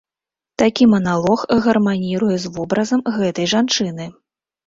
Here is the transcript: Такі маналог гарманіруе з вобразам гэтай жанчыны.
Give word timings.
Такі 0.61 0.85
маналог 0.93 1.43
гарманіруе 1.65 2.35
з 2.45 2.53
вобразам 2.55 3.03
гэтай 3.17 3.47
жанчыны. 3.53 4.09